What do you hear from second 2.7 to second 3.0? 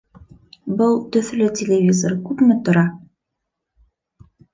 тора?